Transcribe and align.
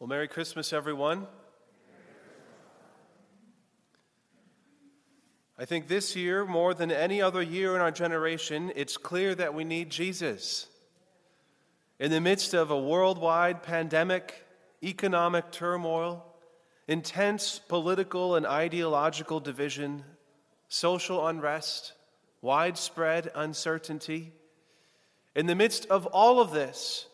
Well, 0.00 0.06
Merry 0.06 0.28
Christmas, 0.28 0.72
everyone. 0.72 1.26
I 5.58 5.64
think 5.64 5.88
this 5.88 6.14
year, 6.14 6.44
more 6.44 6.72
than 6.72 6.92
any 6.92 7.20
other 7.20 7.42
year 7.42 7.74
in 7.74 7.80
our 7.80 7.90
generation, 7.90 8.70
it's 8.76 8.96
clear 8.96 9.34
that 9.34 9.54
we 9.54 9.64
need 9.64 9.90
Jesus. 9.90 10.68
In 11.98 12.12
the 12.12 12.20
midst 12.20 12.54
of 12.54 12.70
a 12.70 12.80
worldwide 12.80 13.64
pandemic, 13.64 14.46
economic 14.84 15.50
turmoil, 15.50 16.24
intense 16.86 17.58
political 17.58 18.36
and 18.36 18.46
ideological 18.46 19.40
division, 19.40 20.04
social 20.68 21.26
unrest, 21.26 21.94
widespread 22.40 23.32
uncertainty, 23.34 24.30
in 25.34 25.46
the 25.46 25.56
midst 25.56 25.86
of 25.86 26.06
all 26.06 26.38
of 26.38 26.52
this, 26.52 27.08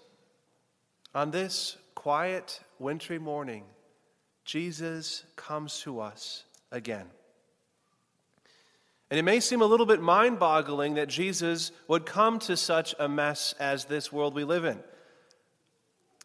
on 1.15 1.31
this 1.31 1.79
quiet 2.05 2.61
wintry 2.79 3.19
morning, 3.19 3.65
Jesus 4.45 5.25
comes 5.37 5.81
to 5.81 6.01
us 6.01 6.45
again. 6.71 7.07
And 9.09 9.19
it 9.19 9.23
may 9.23 9.41
seem 9.41 9.63
a 9.63 9.65
little 9.65 9.87
bit 9.87 10.03
mind 10.03 10.39
boggling 10.39 10.97
that 10.97 11.09
Jesus 11.09 11.73
would 11.89 12.05
come 12.05 12.39
to 12.41 12.59
such 12.59 12.95
a 12.99 13.09
mess 13.09 13.55
as 13.59 13.87
this 13.87 14.13
world 14.13 14.35
we 14.35 14.45
live 14.45 14.67
in. 14.67 14.81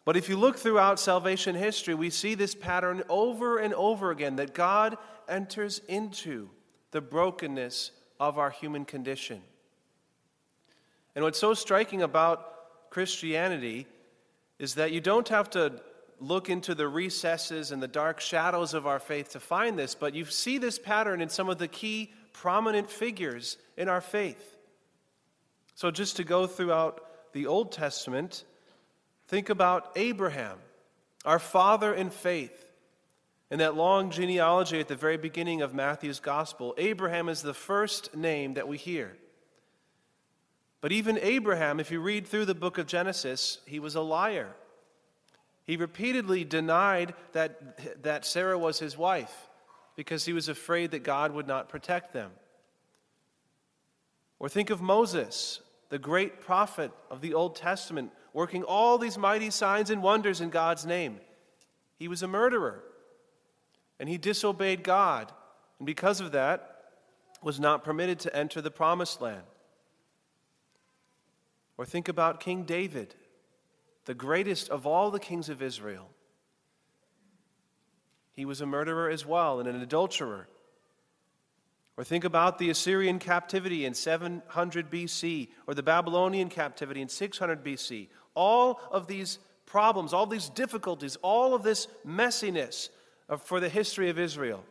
But 0.04 0.18
if 0.18 0.28
you 0.28 0.36
look 0.36 0.58
throughout 0.58 1.00
salvation 1.00 1.54
history, 1.54 1.94
we 1.94 2.10
see 2.10 2.34
this 2.34 2.54
pattern 2.54 3.02
over 3.08 3.56
and 3.56 3.72
over 3.72 4.10
again 4.10 4.36
that 4.36 4.52
God 4.52 4.98
enters 5.30 5.80
into 5.88 6.50
the 6.90 7.00
brokenness 7.00 7.92
of 8.20 8.36
our 8.36 8.50
human 8.50 8.84
condition. 8.84 9.40
And 11.14 11.24
what's 11.24 11.38
so 11.38 11.54
striking 11.54 12.02
about 12.02 12.90
Christianity 12.90 13.86
is 14.60 14.74
that 14.74 14.92
you 14.92 15.00
don't 15.00 15.28
have 15.30 15.48
to 15.48 15.72
look 16.20 16.50
into 16.50 16.74
the 16.74 16.86
recesses 16.86 17.72
and 17.72 17.82
the 17.82 17.88
dark 17.88 18.20
shadows 18.20 18.74
of 18.74 18.86
our 18.86 19.00
faith 19.00 19.30
to 19.30 19.40
find 19.40 19.78
this, 19.78 19.94
but 19.94 20.14
you 20.14 20.26
see 20.26 20.58
this 20.58 20.78
pattern 20.78 21.22
in 21.22 21.30
some 21.30 21.48
of 21.48 21.56
the 21.56 21.66
key 21.66 22.12
prominent 22.34 22.90
figures 22.90 23.56
in 23.78 23.88
our 23.88 24.02
faith. 24.02 24.58
So, 25.74 25.90
just 25.90 26.16
to 26.16 26.24
go 26.24 26.46
throughout 26.46 27.02
the 27.32 27.46
Old 27.46 27.72
Testament, 27.72 28.44
think 29.28 29.48
about 29.48 29.92
Abraham, 29.96 30.58
our 31.24 31.38
father 31.38 31.94
in 31.94 32.10
faith. 32.10 32.66
In 33.50 33.58
that 33.60 33.74
long 33.74 34.10
genealogy 34.10 34.78
at 34.78 34.88
the 34.88 34.94
very 34.94 35.16
beginning 35.16 35.62
of 35.62 35.74
Matthew's 35.74 36.20
gospel, 36.20 36.74
Abraham 36.76 37.28
is 37.28 37.40
the 37.42 37.54
first 37.54 38.14
name 38.14 38.54
that 38.54 38.68
we 38.68 38.76
hear. 38.76 39.16
But 40.80 40.92
even 40.92 41.18
Abraham, 41.18 41.78
if 41.78 41.90
you 41.90 42.00
read 42.00 42.26
through 42.26 42.46
the 42.46 42.54
book 42.54 42.78
of 42.78 42.86
Genesis, 42.86 43.58
he 43.66 43.78
was 43.78 43.94
a 43.94 44.00
liar. 44.00 44.54
He 45.64 45.76
repeatedly 45.76 46.44
denied 46.44 47.14
that, 47.32 48.02
that 48.02 48.24
Sarah 48.24 48.58
was 48.58 48.78
his 48.78 48.96
wife 48.96 49.48
because 49.94 50.24
he 50.24 50.32
was 50.32 50.48
afraid 50.48 50.90
that 50.92 51.02
God 51.02 51.32
would 51.32 51.46
not 51.46 51.68
protect 51.68 52.12
them. 52.12 52.30
Or 54.38 54.48
think 54.48 54.70
of 54.70 54.80
Moses, 54.80 55.60
the 55.90 55.98
great 55.98 56.40
prophet 56.40 56.92
of 57.10 57.20
the 57.20 57.34
Old 57.34 57.56
Testament, 57.56 58.10
working 58.32 58.62
all 58.62 58.96
these 58.96 59.18
mighty 59.18 59.50
signs 59.50 59.90
and 59.90 60.02
wonders 60.02 60.40
in 60.40 60.48
God's 60.48 60.86
name. 60.86 61.20
He 61.98 62.08
was 62.08 62.22
a 62.22 62.28
murderer 62.28 62.82
and 63.98 64.08
he 64.08 64.16
disobeyed 64.16 64.82
God, 64.82 65.30
and 65.78 65.84
because 65.84 66.22
of 66.22 66.32
that, 66.32 66.78
was 67.42 67.60
not 67.60 67.84
permitted 67.84 68.18
to 68.20 68.34
enter 68.34 68.62
the 68.62 68.70
promised 68.70 69.20
land. 69.20 69.42
Or 71.80 71.86
think 71.86 72.08
about 72.08 72.40
King 72.40 72.64
David, 72.64 73.14
the 74.04 74.12
greatest 74.12 74.68
of 74.68 74.86
all 74.86 75.10
the 75.10 75.18
kings 75.18 75.48
of 75.48 75.62
Israel. 75.62 76.10
He 78.32 78.44
was 78.44 78.60
a 78.60 78.66
murderer 78.66 79.08
as 79.08 79.24
well 79.24 79.60
and 79.60 79.66
an 79.66 79.80
adulterer. 79.80 80.46
Or 81.96 82.04
think 82.04 82.24
about 82.24 82.58
the 82.58 82.68
Assyrian 82.68 83.18
captivity 83.18 83.86
in 83.86 83.94
700 83.94 84.90
BC 84.90 85.48
or 85.66 85.72
the 85.72 85.82
Babylonian 85.82 86.50
captivity 86.50 87.00
in 87.00 87.08
600 87.08 87.64
BC. 87.64 88.08
All 88.34 88.78
of 88.90 89.06
these 89.06 89.38
problems, 89.64 90.12
all 90.12 90.26
these 90.26 90.50
difficulties, 90.50 91.16
all 91.22 91.54
of 91.54 91.62
this 91.62 91.88
messiness 92.06 92.90
for 93.44 93.58
the 93.58 93.70
history 93.70 94.10
of 94.10 94.18
Israel. 94.18 94.62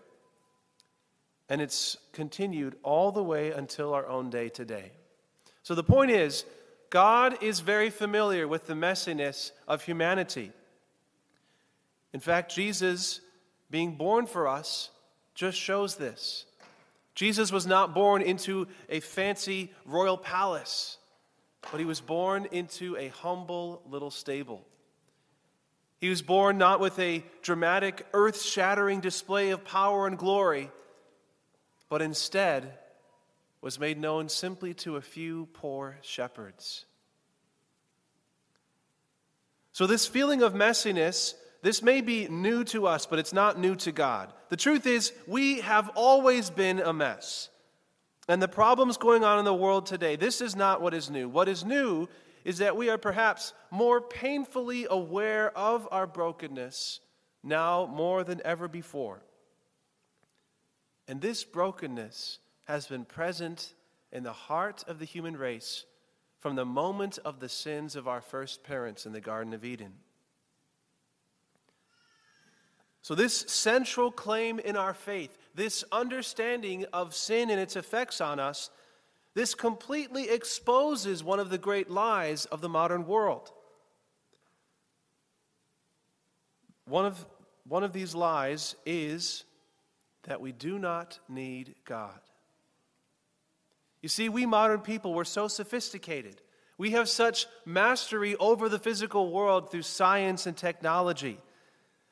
And 1.50 1.59
it's 1.59 1.97
continued 2.14 2.76
all 2.84 3.12
the 3.12 3.24
way 3.24 3.50
until 3.50 3.96
our 3.96 4.06
own 4.06 4.30
day 4.30 4.50
today. 4.50 4.91
So 5.64 5.74
the 5.74 5.84
point 5.84 6.12
is, 6.12 6.46
God 6.90 7.44
is 7.44 7.60
very 7.60 7.90
familiar 7.90 8.48
with 8.48 8.66
the 8.66 8.74
messiness 8.74 9.52
of 9.68 9.84
humanity. 9.84 10.52
In 12.14 12.20
fact, 12.20 12.54
Jesus 12.54 13.22
being 13.70 13.96
born 13.96 14.26
for 14.26 14.48
us 14.48 14.90
just 15.36 15.58
shows 15.58 15.96
this. 15.96 16.46
Jesus 17.14 17.52
was 17.52 17.68
not 17.68 17.94
born 17.94 18.22
into 18.22 18.68
a 18.88 19.00
fancy 19.00 19.72
royal 19.86 20.18
palace, 20.18 20.98
but 21.72 21.80
he 21.80 21.86
was 21.86 22.02
born 22.02 22.48
into 22.52 22.96
a 22.98 23.10
humble 23.10 23.82
little 23.90 24.12
stable. 24.12 24.66
He 26.00 26.10
was 26.10 26.22
born 26.22 26.58
not 26.58 26.80
with 26.80 26.98
a 26.98 27.24
dramatic, 27.42 28.06
earth 28.14 28.42
shattering 28.42 29.02
display 29.02 29.50
of 29.52 29.66
power 29.66 30.08
and 30.08 30.18
glory, 30.18 30.72
but 31.90 32.02
instead 32.02 32.74
was 33.62 33.80
made 33.80 34.00
known 34.00 34.30
simply 34.30 34.74
to 34.74 34.96
a 34.96 35.02
few 35.02 35.47
poor 35.53 35.97
shepherds. 36.02 36.86
So, 39.72 39.86
this 39.86 40.08
feeling 40.08 40.42
of 40.42 40.53
messiness, 40.53 41.34
this 41.62 41.81
may 41.81 42.02
be 42.02 42.28
new 42.28 42.64
to 42.66 42.88
us, 42.88 43.06
but 43.06 43.20
it's 43.20 43.34
not 43.34 43.59
new 43.59 43.75
to 43.78 43.92
God. 43.92 44.34
The 44.50 44.58
truth 44.58 44.86
is, 44.86 45.14
we 45.28 45.62
have 45.62 45.90
always 45.96 46.50
been 46.50 46.80
a 46.80 46.94
mess. 46.94 47.50
And 48.28 48.42
the 48.42 48.47
problems 48.47 48.97
going 48.97 49.24
on 49.24 49.40
in 49.40 49.46
the 49.46 49.53
world 49.53 49.86
today, 49.86 50.16
this 50.16 50.41
is 50.41 50.56
not 50.56 50.81
what 50.81 50.94
is 50.94 51.09
new. 51.09 51.28
What 51.28 51.50
is 51.50 51.66
new 51.66 52.08
is 52.46 52.59
that 52.59 52.78
we 52.78 52.90
are 52.90 52.97
perhaps 52.97 53.53
more 53.72 54.02
painfully 54.02 54.88
aware 54.90 55.56
of 55.58 55.88
our 55.91 56.08
brokenness 56.08 57.00
now 57.44 57.86
more 57.86 58.24
than 58.24 58.41
ever 58.46 58.68
before. 58.68 59.22
And 61.08 61.22
this 61.22 61.44
brokenness 61.44 62.40
has 62.69 62.85
been 62.85 63.03
present 63.03 63.74
in 64.12 64.22
the 64.22 64.31
heart 64.31 64.84
of 64.88 65.00
the 65.00 65.06
human 65.06 65.35
race 65.35 65.85
from 66.38 66.56
the 66.56 66.63
moment 66.63 67.18
of 67.25 67.40
the 67.40 67.50
sins 67.50 67.96
of 67.96 68.07
our 68.07 68.22
first 68.22 68.63
parents 68.63 69.07
in 69.07 69.12
the 69.12 69.19
Garden 69.19 69.53
of 69.53 69.66
Eden. 69.66 69.91
So, 73.02 73.16
this 73.16 73.35
central 73.35 74.12
claim 74.12 74.59
in 74.59 74.78
our 74.78 74.94
faith, 74.94 75.35
this 75.56 75.84
understanding 75.91 76.85
of 76.94 77.16
sin 77.16 77.50
and 77.50 77.59
its 77.59 77.75
effects 77.75 78.22
on 78.22 78.40
us, 78.40 78.69
this 79.34 79.56
completely 79.56 80.29
exposes 80.29 81.24
one 81.24 81.40
of 81.40 81.50
the 81.50 81.58
great 81.58 81.90
lies 81.90 82.46
of 82.46 82.62
the 82.62 82.69
modern 82.69 83.08
world. 83.08 83.52
One 86.85 87.08
of, 87.08 87.25
one 87.68 87.84
of 87.84 87.94
these 87.94 88.13
lies 88.13 88.75
is 88.85 89.44
that 90.24 90.40
we 90.40 90.52
do 90.52 90.78
not 90.78 91.18
need 91.28 91.74
God. 91.84 92.19
You 94.02 94.10
see, 94.10 94.30
we 94.30 94.46
modern 94.46 94.80
people, 94.80 95.14
we're 95.14 95.26
so 95.26 95.48
sophisticated. 95.48 96.42
We 96.78 96.92
have 96.92 97.10
such 97.10 97.48
mastery 97.66 98.36
over 98.38 98.70
the 98.70 98.80
physical 98.80 99.32
world 99.32 99.70
through 99.70 99.82
science 99.82 100.46
and 100.46 100.56
technology. 100.56 101.40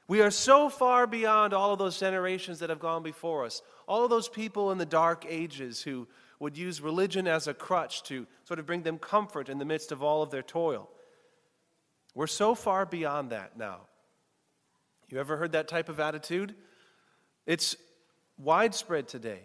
We 0.07 0.21
are 0.21 0.31
so 0.31 0.69
far 0.69 1.07
beyond 1.07 1.53
all 1.53 1.71
of 1.73 1.79
those 1.79 1.99
generations 1.99 2.59
that 2.59 2.69
have 2.69 2.79
gone 2.79 3.03
before 3.03 3.45
us, 3.45 3.61
all 3.87 4.03
of 4.03 4.09
those 4.09 4.27
people 4.27 4.71
in 4.71 4.77
the 4.77 4.85
dark 4.85 5.25
ages 5.27 5.81
who 5.81 6.07
would 6.39 6.57
use 6.57 6.81
religion 6.81 7.27
as 7.27 7.47
a 7.47 7.53
crutch 7.53 8.03
to 8.03 8.27
sort 8.43 8.59
of 8.59 8.65
bring 8.65 8.83
them 8.83 8.99
comfort 8.99 9.49
in 9.49 9.57
the 9.57 9.65
midst 9.65 9.91
of 9.91 10.03
all 10.03 10.21
of 10.21 10.31
their 10.31 10.43
toil. 10.43 10.89
We're 12.13 12.27
so 12.27 12.55
far 12.55 12.85
beyond 12.85 13.31
that 13.31 13.57
now. 13.57 13.81
You 15.09 15.19
ever 15.19 15.37
heard 15.37 15.53
that 15.53 15.67
type 15.67 15.87
of 15.87 15.99
attitude? 15.99 16.55
It's 17.45 17.75
widespread 18.37 19.07
today. 19.07 19.41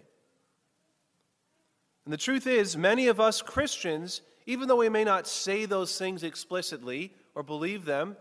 And 2.05 2.13
the 2.13 2.19
truth 2.19 2.47
is, 2.47 2.77
many 2.77 3.07
of 3.09 3.21
us 3.21 3.43
Christians, 3.43 4.23
even 4.47 4.69
though 4.69 4.77
we 4.77 4.89
may 4.89 5.05
not 5.05 5.27
say 5.27 5.67
those 5.67 5.97
things 5.97 6.23
explicitly 6.23 7.13
or 7.35 7.43
believe 7.43 7.85
them, 7.85 8.17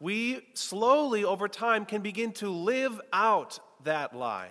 we 0.00 0.40
slowly 0.54 1.24
over 1.24 1.46
time 1.46 1.84
can 1.84 2.02
begin 2.02 2.32
to 2.32 2.48
live 2.48 3.00
out 3.12 3.60
that 3.84 4.16
lie. 4.16 4.50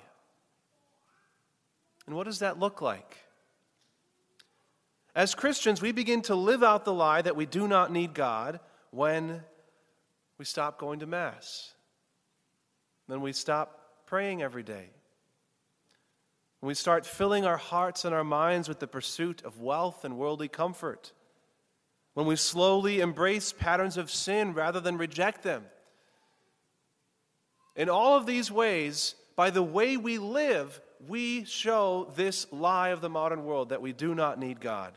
And 2.07 2.15
what 2.15 2.25
does 2.25 2.39
that 2.39 2.59
look 2.59 2.81
like? 2.81 3.17
As 5.15 5.35
Christians, 5.35 5.81
we 5.81 5.91
begin 5.91 6.21
to 6.23 6.35
live 6.35 6.63
out 6.63 6.85
the 6.85 6.93
lie 6.93 7.21
that 7.21 7.35
we 7.35 7.45
do 7.45 7.67
not 7.67 7.91
need 7.91 8.13
God 8.13 8.59
when 8.91 9.43
we 10.37 10.45
stop 10.45 10.79
going 10.79 10.99
to 10.99 11.05
Mass, 11.05 11.73
Then 13.07 13.21
we 13.21 13.33
stop 13.33 14.05
praying 14.05 14.41
every 14.41 14.63
day, 14.63 14.89
when 16.59 16.67
we 16.67 16.73
start 16.73 17.05
filling 17.05 17.45
our 17.45 17.57
hearts 17.57 18.03
and 18.03 18.13
our 18.13 18.23
minds 18.23 18.67
with 18.67 18.79
the 18.79 18.87
pursuit 18.87 19.41
of 19.43 19.61
wealth 19.61 20.03
and 20.03 20.17
worldly 20.17 20.47
comfort, 20.47 21.13
when 22.13 22.25
we 22.25 22.35
slowly 22.35 22.99
embrace 22.99 23.53
patterns 23.53 23.95
of 23.95 24.11
sin 24.11 24.53
rather 24.53 24.79
than 24.79 24.97
reject 24.97 25.43
them, 25.43 25.65
In 27.75 27.89
all 27.89 28.17
of 28.17 28.25
these 28.25 28.51
ways, 28.51 29.15
by 29.37 29.51
the 29.51 29.63
way 29.63 29.95
we 29.95 30.17
live, 30.17 30.81
we 31.07 31.45
show 31.45 32.11
this 32.17 32.45
lie 32.51 32.89
of 32.89 32.99
the 32.99 33.09
modern 33.09 33.45
world 33.45 33.69
that 33.69 33.81
we 33.81 33.93
do 33.93 34.13
not 34.13 34.37
need 34.37 34.59
God. 34.59 34.93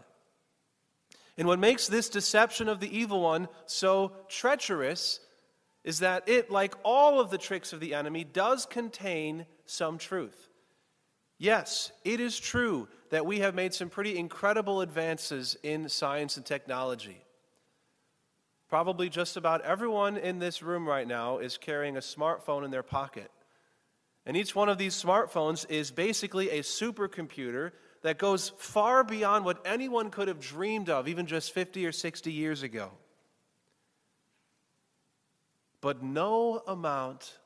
And 1.39 1.47
what 1.47 1.61
makes 1.61 1.87
this 1.87 2.09
deception 2.09 2.69
of 2.69 2.81
the 2.81 2.97
evil 2.97 3.21
one 3.21 3.49
so 3.67 4.13
treacherous 4.29 5.21
is 5.85 6.01
that 6.01 6.29
it, 6.29 6.51
like 6.51 6.75
all 6.83 7.21
of 7.21 7.31
the 7.31 7.39
tricks 7.39 7.73
of 7.73 7.81
the 7.81 7.95
enemy, 7.95 8.25
does 8.25 8.67
contain 8.67 9.47
some 9.65 9.99
truth. 9.99 10.49
Yes, 11.43 11.91
it 12.05 12.21
is 12.21 12.39
true 12.39 12.87
that 13.11 13.27
we 13.27 13.41
have 13.41 13.53
made 13.53 13.75
some 13.75 13.91
pretty 13.91 14.17
incredible 14.17 14.81
advances 14.81 15.57
in 15.65 15.89
science 15.89 16.37
and 16.37 16.47
technology. 16.47 17.21
Probably 18.69 19.09
just 19.09 19.37
about 19.37 19.61
everyone 19.63 20.17
in 20.17 20.39
this 20.39 20.63
room 20.63 20.89
right 20.89 21.05
now 21.05 21.39
is 21.39 21.59
carrying 21.59 21.97
a 21.97 22.01
smartphone 22.01 22.65
in 22.65 22.71
their 22.71 22.85
pocket. 22.85 23.29
And 24.25 24.37
each 24.37 24.55
one 24.55 24.69
of 24.69 24.79
these 24.79 24.95
smartphones 24.95 25.69
is 25.69 25.91
basically 25.91 26.49
a 26.51 26.61
supercomputer 26.61 27.73
that 28.03 28.19
goes 28.19 28.51
far 28.57 29.03
beyond 29.03 29.45
what 29.45 29.67
anyone 29.67 30.11
could 30.13 30.29
have 30.29 30.39
dreamed 30.39 30.91
of, 30.91 31.09
even 31.09 31.27
just 31.27 31.51
50 31.51 31.85
or 31.85 31.91
60 31.91 32.31
years 32.31 32.63
ago. 32.63 32.93
But 35.81 36.05
no 36.05 36.63
amount 36.69 37.37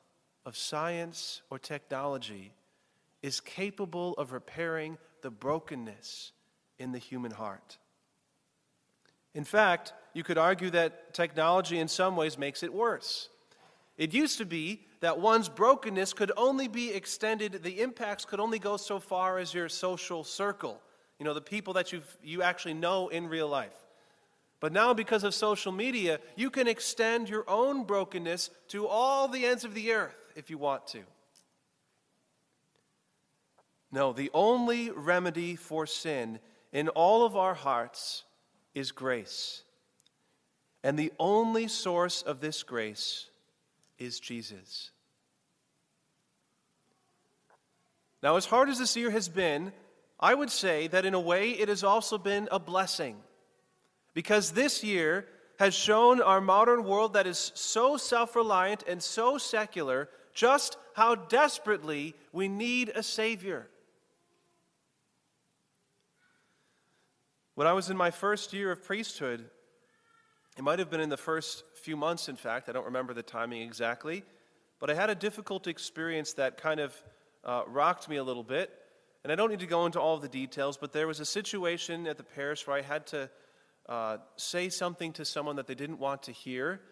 of 0.45 0.55
science 0.55 1.41
or 1.49 1.59
technology 1.59 2.53
is 3.27 3.41
capable 3.41 4.15
of 4.19 4.31
repairing 4.31 4.97
the 5.21 5.31
brokenness 5.31 6.31
in 6.79 6.93
the 6.93 6.99
human 6.99 7.33
heart. 7.33 7.77
In 9.35 9.43
fact, 9.43 9.93
you 10.15 10.23
could 10.23 10.39
argue 10.39 10.71
that 10.71 11.13
technology 11.13 11.81
in 11.81 11.89
some 11.89 12.15
ways 12.15 12.39
makes 12.39 12.63
it 12.63 12.73
worse. 12.73 13.29
It 13.99 14.15
used 14.15 14.39
to 14.39 14.45
be 14.45 14.87
that 15.01 15.19
one's 15.19 15.49
brokenness 15.49 16.13
could 16.13 16.31
only 16.37 16.69
be 16.69 16.93
extended, 16.93 17.65
the 17.65 17.81
impacts 17.81 18.25
could 18.25 18.39
only 18.39 18.61
go 18.61 18.77
so 18.77 19.01
far 19.01 19.39
as 19.39 19.53
your 19.53 19.69
social 19.69 20.23
circle, 20.23 20.81
you 21.19 21.25
know, 21.25 21.35
the 21.35 21.41
people 21.41 21.75
that 21.75 21.93
you 21.93 22.03
you 22.23 22.43
actually 22.43 22.75
know 22.75 23.09
in 23.09 23.27
real 23.27 23.49
life. 23.49 23.75
But 24.61 24.73
now, 24.73 24.95
because 24.95 25.25
of 25.25 25.35
social 25.35 25.73
media, 25.73 26.21
you 26.37 26.49
can 26.49 26.69
extend 26.69 27.29
your 27.29 27.45
own 27.49 27.85
brokenness 27.85 28.51
to 28.69 28.87
all 28.87 29.27
the 29.27 29.45
ends 29.45 29.65
of 29.65 29.75
the 29.75 29.91
earth 29.91 30.17
if 30.37 30.49
you 30.49 30.59
want 30.59 30.87
to. 30.89 31.01
No, 33.97 34.13
the 34.13 34.31
only 34.35 34.91
remedy 34.91 35.57
for 35.57 35.87
sin 35.87 36.39
in 36.71 36.91
all 36.91 37.25
of 37.25 37.35
our 37.35 37.55
hearts 37.55 38.25
is 38.75 38.93
grace. 38.93 39.63
And 40.85 40.99
the 40.99 41.15
only 41.19 41.67
source 41.67 42.21
of 42.21 42.41
this 42.41 42.63
grace 42.63 43.31
is 43.99 44.21
Jesus. 44.21 44.91
Now, 48.23 48.37
as 48.37 48.45
hard 48.45 48.69
as 48.69 48.79
this 48.79 48.99
year 48.99 49.11
has 49.13 49.31
been, 49.31 49.73
I 50.21 50.35
would 50.35 50.51
say 50.51 50.89
that 50.89 51.07
in 51.07 51.15
a 51.15 51.19
way 51.19 51.53
it 51.53 51.71
has 51.71 51.83
also 51.83 52.19
been 52.19 52.51
a 52.53 52.59
blessing. 52.59 53.17
Because 54.13 54.51
this 54.51 54.85
year 54.85 55.25
has 55.59 55.73
shown 55.73 56.21
our 56.21 56.43
modern 56.43 56.85
world 56.85 57.15
that 57.15 57.27
is 57.27 57.51
so 57.55 57.97
self 57.97 58.37
reliant 58.37 58.85
and 58.87 59.03
so 59.03 59.39
secular 59.39 60.11
just 60.35 60.77
how 60.93 61.15
desperately 61.15 62.15
we 62.31 62.47
need 62.47 62.93
a 62.95 63.03
Savior. 63.03 63.71
When 67.57 67.67
I 67.67 67.73
was 67.73 67.89
in 67.89 67.97
my 67.97 68.11
first 68.11 68.53
year 68.53 68.71
of 68.71 68.85
priesthood, 68.85 69.49
it 70.59 70.63
might 70.63 70.79
have 70.79 70.91
been 70.91 71.01
in 71.01 71.09
the 71.09 71.17
first 71.17 71.65
few 71.75 71.97
months, 71.97 72.29
in 72.29 72.37
fact, 72.37 72.69
I 72.69 72.73
don't 72.73 72.85
remember 72.85 73.15
the 73.15 73.23
timing 73.23 73.63
exactly, 73.63 74.25
but 74.79 74.91
I 74.91 74.95
had 74.95 75.09
a 75.09 75.15
difficult 75.15 75.67
experience 75.67 76.35
that 76.35 76.59
kind 76.59 76.81
of 76.81 76.95
uh, 77.47 77.63
rocked 77.67 78.11
me 78.11 78.17
a 78.17 78.23
little 78.23 78.43
bit. 78.43 78.71
And 79.25 79.33
I 79.33 79.37
don't 79.37 79.49
need 79.49 79.61
to 79.61 79.67
go 79.67 79.87
into 79.87 79.99
all 79.99 80.17
of 80.17 80.21
the 80.21 80.29
details, 80.29 80.77
but 80.77 80.93
there 80.93 81.07
was 81.07 81.19
a 81.19 81.25
situation 81.25 82.07
at 82.07 82.19
the 82.19 82.25
parish 82.25 82.67
where 82.67 82.77
I 82.77 82.83
had 82.83 83.07
to 83.07 83.31
uh, 83.89 84.19
say 84.37 84.69
something 84.69 85.15
to 85.15 85.25
someone 85.25 85.57
that 85.57 85.67
they 85.67 85.75
didn't 85.75 85.99
want 85.99 86.25
to 86.25 86.33
hear, 86.33 86.83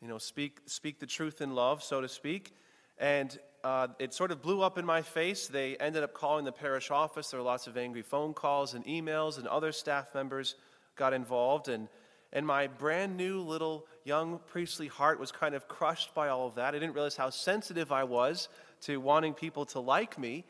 you 0.00 0.08
know, 0.08 0.16
speak, 0.16 0.60
speak 0.64 0.98
the 0.98 1.06
truth 1.06 1.42
in 1.42 1.54
love, 1.54 1.82
so 1.82 2.00
to 2.00 2.08
speak. 2.08 2.54
And 2.96 3.38
uh, 3.66 3.88
it 3.98 4.14
sort 4.14 4.30
of 4.30 4.40
blew 4.40 4.62
up 4.62 4.78
in 4.78 4.86
my 4.86 5.02
face. 5.02 5.48
They 5.48 5.76
ended 5.78 6.04
up 6.04 6.14
calling 6.14 6.44
the 6.44 6.52
parish 6.52 6.92
office. 6.92 7.30
There 7.30 7.40
were 7.40 7.44
lots 7.44 7.66
of 7.66 7.76
angry 7.76 8.02
phone 8.02 8.32
calls 8.32 8.74
and 8.74 8.84
emails, 8.84 9.38
and 9.38 9.48
other 9.48 9.72
staff 9.72 10.14
members 10.14 10.54
got 10.94 11.12
involved. 11.12 11.68
And, 11.68 11.88
and 12.32 12.46
my 12.46 12.68
brand 12.68 13.16
new 13.16 13.40
little 13.40 13.84
young 14.04 14.38
priestly 14.46 14.86
heart 14.86 15.18
was 15.18 15.32
kind 15.32 15.52
of 15.52 15.66
crushed 15.66 16.14
by 16.14 16.28
all 16.28 16.46
of 16.46 16.54
that. 16.54 16.76
I 16.76 16.78
didn't 16.78 16.94
realize 16.94 17.16
how 17.16 17.30
sensitive 17.30 17.90
I 17.90 18.04
was 18.04 18.48
to 18.82 19.00
wanting 19.00 19.34
people 19.34 19.66
to 19.66 19.80
like 19.80 20.16
me. 20.16 20.44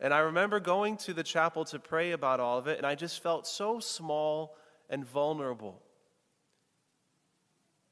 And 0.00 0.14
I 0.14 0.20
remember 0.20 0.58
going 0.58 0.96
to 0.98 1.12
the 1.12 1.22
chapel 1.22 1.66
to 1.66 1.78
pray 1.78 2.12
about 2.12 2.40
all 2.40 2.56
of 2.56 2.66
it, 2.66 2.78
and 2.78 2.86
I 2.86 2.94
just 2.94 3.22
felt 3.22 3.46
so 3.46 3.78
small 3.78 4.56
and 4.88 5.04
vulnerable. 5.04 5.82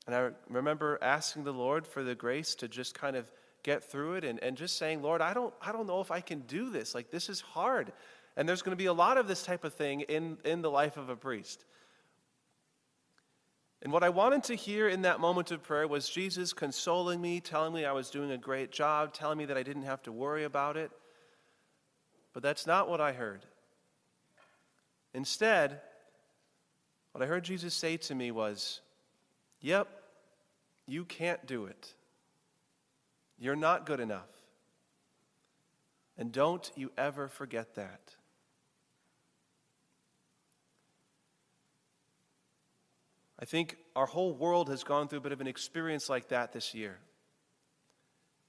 And 0.06 0.16
I 0.16 0.30
remember 0.48 0.98
asking 1.02 1.44
the 1.44 1.52
Lord 1.52 1.86
for 1.86 2.02
the 2.02 2.14
grace 2.14 2.54
to 2.54 2.68
just 2.68 2.94
kind 2.94 3.16
of 3.16 3.30
get 3.62 3.84
through 3.84 4.14
it 4.14 4.24
and, 4.24 4.42
and 4.42 4.56
just 4.56 4.76
saying, 4.76 5.02
Lord, 5.02 5.20
I 5.20 5.34
don't, 5.34 5.54
I 5.60 5.72
don't 5.72 5.86
know 5.86 6.00
if 6.00 6.10
I 6.10 6.20
can 6.20 6.40
do 6.40 6.70
this. 6.70 6.94
Like, 6.94 7.10
this 7.10 7.28
is 7.28 7.40
hard. 7.40 7.92
And 8.36 8.48
there's 8.48 8.62
going 8.62 8.76
to 8.76 8.82
be 8.82 8.86
a 8.86 8.92
lot 8.92 9.18
of 9.18 9.28
this 9.28 9.42
type 9.42 9.64
of 9.64 9.74
thing 9.74 10.02
in, 10.02 10.38
in 10.44 10.62
the 10.62 10.70
life 10.70 10.96
of 10.96 11.08
a 11.08 11.16
priest. 11.16 11.64
And 13.82 13.92
what 13.92 14.04
I 14.04 14.10
wanted 14.10 14.44
to 14.44 14.54
hear 14.54 14.88
in 14.88 15.02
that 15.02 15.20
moment 15.20 15.50
of 15.50 15.62
prayer 15.62 15.88
was 15.88 16.08
Jesus 16.08 16.52
consoling 16.52 17.20
me, 17.20 17.40
telling 17.40 17.74
me 17.74 17.84
I 17.84 17.92
was 17.92 18.10
doing 18.10 18.30
a 18.30 18.38
great 18.38 18.70
job, 18.70 19.12
telling 19.12 19.38
me 19.38 19.44
that 19.46 19.56
I 19.56 19.64
didn't 19.64 19.82
have 19.82 20.02
to 20.02 20.12
worry 20.12 20.44
about 20.44 20.76
it. 20.76 20.90
But 22.32 22.42
that's 22.42 22.66
not 22.66 22.88
what 22.88 23.00
I 23.00 23.12
heard. 23.12 23.44
Instead, 25.14 25.80
what 27.10 27.22
I 27.22 27.26
heard 27.26 27.44
Jesus 27.44 27.74
say 27.74 27.96
to 27.98 28.14
me 28.14 28.30
was, 28.30 28.80
Yep, 29.60 29.88
you 30.86 31.04
can't 31.04 31.44
do 31.46 31.66
it. 31.66 31.92
You're 33.42 33.56
not 33.56 33.86
good 33.86 33.98
enough. 33.98 34.30
And 36.16 36.30
don't 36.30 36.70
you 36.76 36.92
ever 36.96 37.26
forget 37.26 37.74
that. 37.74 38.14
I 43.40 43.44
think 43.44 43.78
our 43.96 44.06
whole 44.06 44.32
world 44.32 44.68
has 44.68 44.84
gone 44.84 45.08
through 45.08 45.18
a 45.18 45.22
bit 45.22 45.32
of 45.32 45.40
an 45.40 45.48
experience 45.48 46.08
like 46.08 46.28
that 46.28 46.52
this 46.52 46.72
year. 46.72 47.00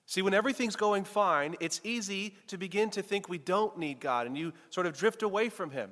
See, 0.05 0.21
when 0.21 0.35
everything's 0.35 0.75
going 0.75 1.05
fine, 1.05 1.55
it's 1.59 1.81
easy 1.83 2.35
to 2.45 2.59
begin 2.59 2.91
to 2.91 3.01
think 3.01 3.27
we 3.27 3.39
don't 3.39 3.75
need 3.79 3.99
God 3.99 4.27
and 4.27 4.37
you 4.37 4.53
sort 4.69 4.85
of 4.85 4.95
drift 4.95 5.23
away 5.23 5.49
from 5.49 5.71
Him. 5.71 5.89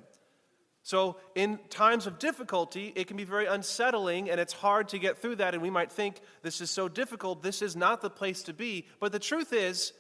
So, 0.84 1.18
in 1.36 1.60
times 1.70 2.08
of 2.08 2.18
difficulty, 2.18 2.92
it 2.96 3.08
can 3.08 3.16
be 3.16 3.24
very 3.24 3.46
unsettling 3.46 4.32
and 4.32 4.40
it's 4.40 4.54
hard 4.54 4.88
to 4.90 5.00
get 5.00 5.20
through 5.20 5.36
that. 5.36 5.54
And 5.54 5.62
we 5.62 5.70
might 5.70 5.92
think, 5.92 6.22
this 6.42 6.60
is 6.60 6.72
so 6.72 6.88
difficult, 6.88 7.44
this 7.44 7.62
is 7.62 7.76
not 7.76 8.02
the 8.02 8.10
place 8.10 8.42
to 8.44 8.54
be. 8.54 8.88
But 9.00 9.12
the 9.12 9.20
truth 9.20 9.54
is, 9.54 9.94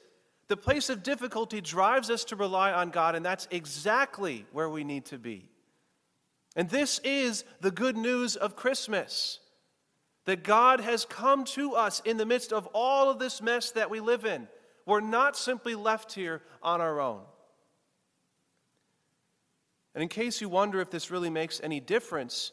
the 0.48 0.58
place 0.58 0.90
of 0.90 1.04
difficulty 1.04 1.62
drives 1.62 2.10
us 2.10 2.26
to 2.26 2.36
rely 2.36 2.74
on 2.74 2.90
God, 2.90 3.16
and 3.16 3.24
that's 3.24 3.48
exactly 3.52 4.46
where 4.52 4.70
we 4.70 4.84
need 4.84 5.06
to 5.06 5.18
be. 5.18 5.48
And 6.56 6.70
this 6.70 7.00
is 7.04 7.46
the 7.62 7.72
good 7.72 7.96
news 7.96 8.36
of 8.36 8.56
Christmas 8.56 9.40
that 10.26 10.44
God 10.44 10.80
has 10.82 11.06
come 11.06 11.46
to 11.46 11.74
us 11.74 12.02
in 12.06 12.18
the 12.18 12.26
midst 12.26 12.52
of 12.52 12.68
all 12.74 13.10
of 13.10 13.20
this 13.20 13.42
mess 13.42 13.72
that 13.72 13.90
we 13.90 14.00
live 14.00 14.26
in. 14.26 14.48
We're 14.86 15.00
not 15.00 15.38
simply 15.38 15.76
left 15.76 16.14
here 16.14 16.42
on 16.62 16.82
our 16.82 17.00
own. 17.00 17.22
And 19.93 20.01
in 20.01 20.10
case 20.10 20.41
you 20.41 20.50
wonder 20.50 20.79
if 20.79 20.89
this 20.89 21.12
really 21.12 21.29
makes 21.29 21.60
any 21.62 21.79
difference, 21.79 22.51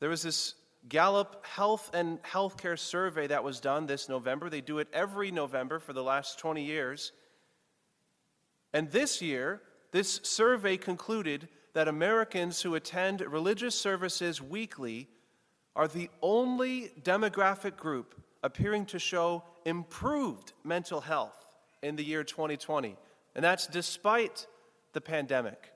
there 0.00 0.08
was 0.08 0.22
this 0.22 0.54
Gallup 0.88 1.44
Health 1.44 1.90
and 1.92 2.22
Healthcare 2.22 2.78
Survey 2.78 3.26
that 3.26 3.42
was 3.42 3.60
done 3.60 3.86
this 3.86 4.08
November. 4.08 4.48
They 4.48 4.60
do 4.60 4.78
it 4.78 4.88
every 4.92 5.30
November 5.30 5.78
for 5.78 5.92
the 5.92 6.02
last 6.02 6.38
20 6.38 6.62
years. 6.62 7.12
And 8.72 8.90
this 8.90 9.20
year, 9.20 9.60
this 9.90 10.20
survey 10.22 10.76
concluded 10.76 11.48
that 11.74 11.88
Americans 11.88 12.62
who 12.62 12.74
attend 12.74 13.20
religious 13.20 13.74
services 13.74 14.40
weekly 14.40 15.08
are 15.74 15.88
the 15.88 16.10
only 16.22 16.92
demographic 17.02 17.76
group 17.76 18.14
appearing 18.42 18.86
to 18.86 18.98
show 18.98 19.42
improved 19.64 20.52
mental 20.64 21.00
health 21.00 21.48
in 21.82 21.96
the 21.96 22.04
year 22.04 22.24
2020. 22.24 22.96
And 23.34 23.44
that's 23.44 23.66
despite 23.66 24.46
the 24.92 25.00
pandemic. 25.00 25.72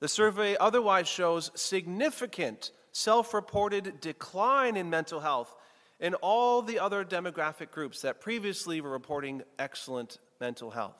The 0.00 0.08
survey 0.08 0.56
otherwise 0.58 1.08
shows 1.08 1.50
significant 1.54 2.72
self 2.92 3.32
reported 3.32 4.00
decline 4.00 4.76
in 4.76 4.90
mental 4.90 5.20
health 5.20 5.54
in 6.00 6.14
all 6.14 6.62
the 6.62 6.78
other 6.78 7.04
demographic 7.04 7.70
groups 7.70 8.02
that 8.02 8.20
previously 8.20 8.80
were 8.80 8.90
reporting 8.90 9.42
excellent 9.58 10.18
mental 10.40 10.70
health. 10.70 10.96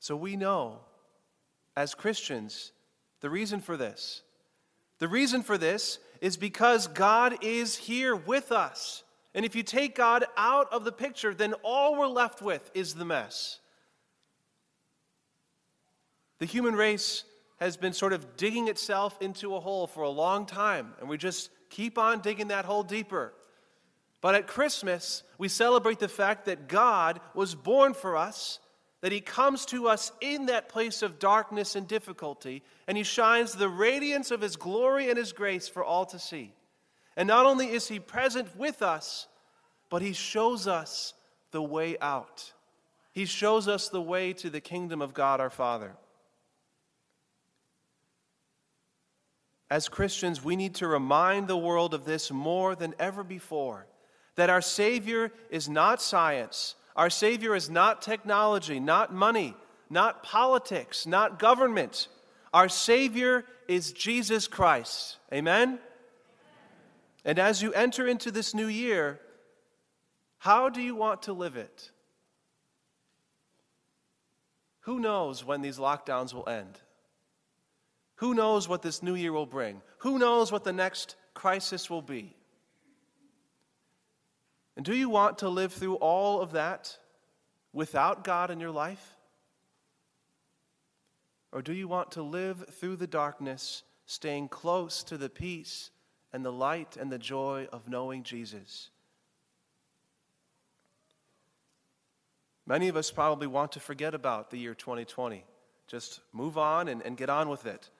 So 0.00 0.16
we 0.16 0.36
know, 0.36 0.80
as 1.76 1.94
Christians, 1.94 2.72
the 3.20 3.30
reason 3.30 3.60
for 3.60 3.76
this. 3.76 4.22
The 4.98 5.08
reason 5.08 5.42
for 5.42 5.58
this 5.58 5.98
is 6.20 6.36
because 6.36 6.86
God 6.86 7.44
is 7.44 7.76
here 7.76 8.16
with 8.16 8.50
us 8.50 9.04
And 9.34 9.44
if 9.44 9.56
you 9.56 9.62
take 9.62 9.94
God 9.94 10.24
out 10.36 10.72
of 10.72 10.84
the 10.84 10.92
picture, 10.92 11.34
then 11.34 11.54
all 11.62 11.96
we're 11.96 12.06
left 12.06 12.42
with 12.42 12.70
is 12.74 12.94
the 12.94 13.04
mess. 13.04 13.60
The 16.42 16.48
human 16.48 16.74
race 16.74 17.22
has 17.60 17.76
been 17.76 17.92
sort 17.92 18.12
of 18.12 18.36
digging 18.36 18.66
itself 18.66 19.16
into 19.20 19.54
a 19.54 19.60
hole 19.60 19.86
for 19.86 20.02
a 20.02 20.10
long 20.10 20.44
time, 20.44 20.92
and 20.98 21.08
we 21.08 21.16
just 21.16 21.50
keep 21.70 21.98
on 21.98 22.18
digging 22.18 22.48
that 22.48 22.64
hole 22.64 22.82
deeper. 22.82 23.32
But 24.20 24.34
at 24.34 24.48
Christmas, 24.48 25.22
we 25.38 25.46
celebrate 25.46 26.00
the 26.00 26.08
fact 26.08 26.46
that 26.46 26.66
God 26.66 27.20
was 27.32 27.54
born 27.54 27.94
for 27.94 28.16
us, 28.16 28.58
that 29.02 29.12
He 29.12 29.20
comes 29.20 29.64
to 29.66 29.86
us 29.86 30.10
in 30.20 30.46
that 30.46 30.68
place 30.68 31.02
of 31.02 31.20
darkness 31.20 31.76
and 31.76 31.86
difficulty, 31.86 32.64
and 32.88 32.98
He 32.98 33.04
shines 33.04 33.52
the 33.52 33.68
radiance 33.68 34.32
of 34.32 34.40
His 34.40 34.56
glory 34.56 35.10
and 35.10 35.18
His 35.18 35.32
grace 35.32 35.68
for 35.68 35.84
all 35.84 36.06
to 36.06 36.18
see. 36.18 36.52
And 37.16 37.28
not 37.28 37.46
only 37.46 37.70
is 37.70 37.86
He 37.86 38.00
present 38.00 38.56
with 38.56 38.82
us, 38.82 39.28
but 39.90 40.02
He 40.02 40.12
shows 40.12 40.66
us 40.66 41.14
the 41.52 41.62
way 41.62 41.96
out. 42.00 42.52
He 43.12 43.26
shows 43.26 43.68
us 43.68 43.90
the 43.90 44.02
way 44.02 44.32
to 44.32 44.50
the 44.50 44.60
kingdom 44.60 45.00
of 45.00 45.14
God 45.14 45.38
our 45.38 45.48
Father. 45.48 45.94
As 49.72 49.88
Christians, 49.88 50.44
we 50.44 50.54
need 50.54 50.74
to 50.74 50.86
remind 50.86 51.48
the 51.48 51.56
world 51.56 51.94
of 51.94 52.04
this 52.04 52.30
more 52.30 52.76
than 52.76 52.94
ever 52.98 53.24
before 53.24 53.86
that 54.34 54.50
our 54.50 54.60
Savior 54.60 55.32
is 55.48 55.66
not 55.66 56.02
science, 56.02 56.74
our 56.94 57.08
Savior 57.08 57.54
is 57.54 57.70
not 57.70 58.02
technology, 58.02 58.78
not 58.78 59.14
money, 59.14 59.56
not 59.88 60.22
politics, 60.22 61.06
not 61.06 61.38
government. 61.38 62.08
Our 62.52 62.68
Savior 62.68 63.46
is 63.66 63.92
Jesus 63.92 64.46
Christ. 64.46 65.16
Amen? 65.32 65.78
And 67.24 67.38
as 67.38 67.62
you 67.62 67.72
enter 67.72 68.06
into 68.06 68.30
this 68.30 68.52
new 68.52 68.66
year, 68.66 69.20
how 70.36 70.68
do 70.68 70.82
you 70.82 70.94
want 70.94 71.22
to 71.22 71.32
live 71.32 71.56
it? 71.56 71.90
Who 74.80 75.00
knows 75.00 75.42
when 75.42 75.62
these 75.62 75.78
lockdowns 75.78 76.34
will 76.34 76.46
end? 76.46 76.78
Who 78.22 78.34
knows 78.34 78.68
what 78.68 78.82
this 78.82 79.02
new 79.02 79.16
year 79.16 79.32
will 79.32 79.46
bring? 79.46 79.82
Who 79.98 80.16
knows 80.16 80.52
what 80.52 80.62
the 80.62 80.72
next 80.72 81.16
crisis 81.34 81.90
will 81.90 82.02
be? 82.02 82.36
And 84.76 84.86
do 84.86 84.94
you 84.94 85.08
want 85.08 85.38
to 85.38 85.48
live 85.48 85.72
through 85.72 85.96
all 85.96 86.40
of 86.40 86.52
that 86.52 86.96
without 87.72 88.22
God 88.22 88.52
in 88.52 88.60
your 88.60 88.70
life? 88.70 89.16
Or 91.50 91.62
do 91.62 91.72
you 91.72 91.88
want 91.88 92.12
to 92.12 92.22
live 92.22 92.64
through 92.70 92.94
the 92.94 93.08
darkness, 93.08 93.82
staying 94.06 94.50
close 94.50 95.02
to 95.02 95.18
the 95.18 95.28
peace 95.28 95.90
and 96.32 96.44
the 96.44 96.52
light 96.52 96.96
and 96.96 97.10
the 97.10 97.18
joy 97.18 97.66
of 97.72 97.88
knowing 97.88 98.22
Jesus. 98.22 98.90
Many 102.66 102.86
of 102.86 102.96
us 102.96 103.10
probably 103.10 103.48
want 103.48 103.72
to 103.72 103.80
forget 103.80 104.14
about 104.14 104.52
the 104.52 104.58
year 104.58 104.76
2020. 104.76 105.44
Just 105.88 106.20
move 106.32 106.56
on 106.56 106.86
and, 106.86 107.02
and 107.02 107.16
get 107.16 107.28
on 107.28 107.48
with 107.48 107.66
it. 107.66 107.90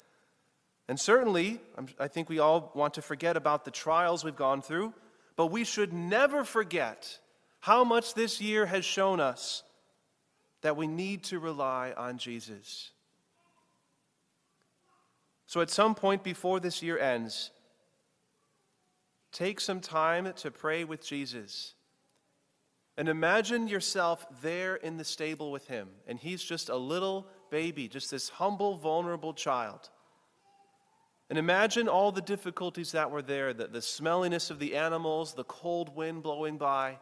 And 0.93 1.01
certainly, 1.01 1.59
I 1.99 2.07
think 2.07 2.29
we 2.29 2.39
all 2.39 2.71
want 2.75 2.93
to 2.93 3.01
forget 3.01 3.35
about 3.35 3.65
the 3.65 3.71
trials 3.71 4.25
we've 4.25 4.37
gone 4.37 4.61
through, 4.61 4.93
but 5.37 5.47
we 5.47 5.65
should 5.65 5.91
never 5.91 6.45
forget 6.45 7.19
how 7.61 7.83
much 7.83 8.13
this 8.13 8.43
year 8.43 8.67
has 8.67 8.85
shown 8.85 9.19
us 9.19 9.63
that 10.61 10.77
we 10.77 10.87
need 10.87 11.25
to 11.25 11.39
rely 11.39 11.95
on 11.97 12.19
Jesus. 12.19 12.91
So, 15.47 15.63
at 15.63 15.71
some 15.71 15.95
point 15.95 16.23
before 16.23 16.61
this 16.61 16.83
year 16.83 16.99
ends, 16.99 17.53
Take 19.33 19.61
some 19.61 19.81
time 19.81 20.31
to 20.35 20.51
pray 20.51 20.85
with 20.85 21.03
Jesus. 21.03 21.73
And 22.99 23.09
imagine 23.09 23.67
yourself 23.67 24.27
there 24.43 24.77
in 24.77 24.99
the 24.99 25.05
stable 25.05 25.51
with 25.51 25.69
him, 25.69 25.89
and 26.07 26.19
he's 26.19 26.45
just 26.45 26.69
a 26.69 26.77
little 26.77 27.27
baby, 27.51 27.89
just 27.89 28.11
this 28.11 28.29
humble, 28.29 28.77
vulnerable 28.77 29.33
child. 29.33 29.89
And 31.31 31.39
imagine 31.39 31.89
all 31.89 32.13
the 32.13 32.21
difficulties 32.21 32.93
that 32.93 33.11
were 33.11 33.23
there 33.23 33.55
the, 33.55 33.67
the 33.67 33.83
smelliness 33.83 34.51
of 34.51 34.59
the 34.59 34.77
animals, 34.77 35.35
the 35.35 35.45
cold 35.45 35.95
wind 35.97 36.23
blowing 36.23 36.59
by, 36.59 36.99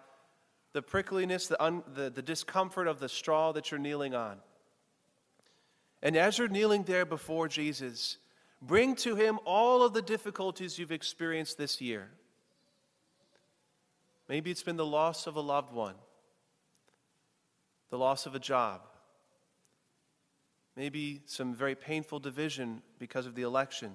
the 0.72 0.82
prickliness, 0.82 1.48
the, 1.48 1.62
un, 1.62 1.82
the, 1.94 2.10
the 2.10 2.22
discomfort 2.22 2.86
of 2.86 3.00
the 3.00 3.08
straw 3.08 3.52
that 3.52 3.70
you're 3.70 3.80
kneeling 3.80 4.14
on. 4.14 4.36
And 6.02 6.16
as 6.16 6.38
you're 6.38 6.48
kneeling 6.48 6.84
there 6.84 7.04
before 7.04 7.48
Jesus, 7.48 8.18
bring 8.62 8.94
to 8.96 9.16
him 9.16 9.38
all 9.44 9.82
of 9.82 9.92
the 9.92 10.02
difficulties 10.02 10.78
you've 10.78 10.92
experienced 10.92 11.58
this 11.58 11.80
year. 11.80 12.10
Maybe 14.28 14.50
it's 14.50 14.62
been 14.62 14.76
the 14.76 14.86
loss 14.86 15.26
of 15.26 15.36
a 15.36 15.40
loved 15.40 15.72
one, 15.72 15.96
the 17.90 17.98
loss 17.98 18.26
of 18.26 18.36
a 18.36 18.38
job, 18.38 18.82
maybe 20.76 21.20
some 21.26 21.52
very 21.52 21.74
painful 21.74 22.20
division 22.20 22.80
because 22.98 23.26
of 23.26 23.34
the 23.34 23.42
election. 23.42 23.92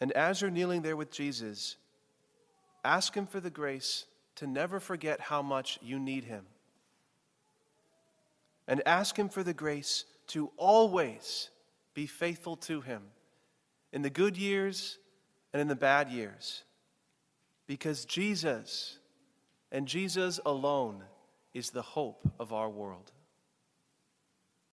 And 0.00 0.12
as 0.12 0.40
you're 0.40 0.50
kneeling 0.50 0.82
there 0.82 0.96
with 0.96 1.10
Jesus, 1.10 1.76
ask 2.84 3.14
Him 3.14 3.26
for 3.26 3.40
the 3.40 3.50
grace 3.50 4.06
to 4.36 4.46
never 4.46 4.80
forget 4.80 5.20
how 5.20 5.42
much 5.42 5.78
you 5.82 5.98
need 5.98 6.24
Him. 6.24 6.46
And 8.66 8.82
ask 8.86 9.18
Him 9.18 9.28
for 9.28 9.42
the 9.42 9.52
grace 9.52 10.04
to 10.28 10.50
always 10.56 11.50
be 11.92 12.06
faithful 12.06 12.56
to 12.56 12.80
Him 12.80 13.02
in 13.92 14.02
the 14.02 14.10
good 14.10 14.36
years 14.36 14.98
and 15.52 15.60
in 15.60 15.68
the 15.68 15.76
bad 15.76 16.08
years. 16.08 16.64
Because 17.66 18.04
Jesus 18.04 18.98
and 19.70 19.86
Jesus 19.86 20.40
alone 20.46 21.02
is 21.52 21.70
the 21.70 21.82
hope 21.82 22.28
of 22.38 22.52
our 22.52 22.70
world. 22.70 23.12